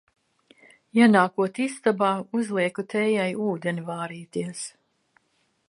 Ienākot 0.99 1.59
istabā, 1.65 2.09
uzlieku 2.39 2.87
tējai 2.95 3.29
ūdeni 3.49 3.87
vārīties. 3.91 4.65